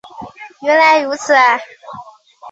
[0.63, 1.59] 原来如此啊